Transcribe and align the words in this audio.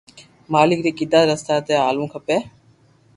مالڪ 0.53 0.79
ري 0.85 0.91
ڪيدا 0.97 1.19
رستہ 1.31 1.55
تو 1.65 1.73
ھالوُ 1.83 2.05
کپي 2.13 2.37